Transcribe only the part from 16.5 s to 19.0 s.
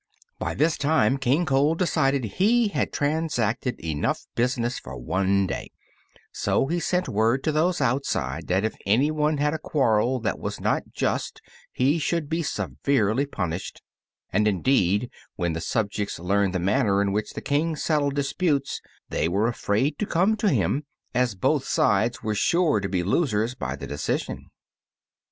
the manner in which the King settled disputes,